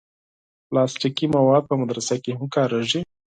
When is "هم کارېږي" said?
2.37-3.01